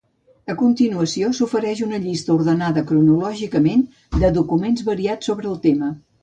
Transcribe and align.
A 0.51 0.53
continuació 0.59 1.27
s'ofereix 1.39 1.83
una 1.87 1.99
llista 2.05 2.33
ordenada 2.37 2.83
cronològicament 2.93 3.85
de 4.25 4.33
documents 4.39 4.87
variats 4.89 5.31
sobre 5.33 5.53
el 5.55 5.63
tema. 5.69 5.93